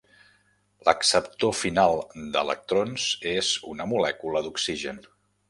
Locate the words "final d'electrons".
1.57-3.07